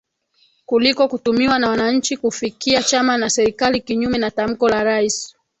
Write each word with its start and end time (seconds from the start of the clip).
kuliko 0.65 1.07
kutumiwa 1.07 1.59
na 1.59 1.69
wananchi 1.69 2.17
kukifikia 2.17 2.83
chama 2.83 3.17
na 3.17 3.29
serikali 3.29 3.81
kinyume 3.81 4.17
na 4.17 4.31
Tamko 4.31 4.69
la 4.69 4.83
rais 4.83 5.35